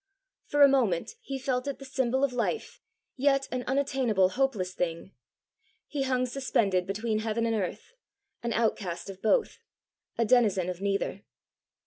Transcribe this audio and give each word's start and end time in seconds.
For 0.47 0.63
a 0.63 0.67
moment 0.67 1.11
he 1.21 1.37
felt 1.37 1.67
it 1.67 1.77
the 1.77 1.85
symbol 1.85 2.23
of 2.23 2.33
life, 2.33 2.81
yet 3.17 3.47
an 3.51 3.63
unattainable 3.67 4.29
hopeless 4.29 4.73
thing. 4.73 5.11
He 5.85 6.01
hung 6.01 6.25
suspended 6.25 6.87
between 6.87 7.19
heaven 7.19 7.45
and 7.45 7.53
earth, 7.55 7.93
an 8.41 8.51
outcast 8.51 9.11
of 9.11 9.21
both, 9.21 9.59
a 10.17 10.25
denizen 10.25 10.71
of 10.71 10.81
neither! 10.81 11.21